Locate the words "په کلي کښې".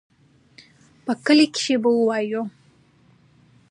1.05-1.75